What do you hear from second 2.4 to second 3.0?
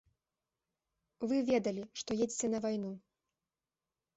на вайну.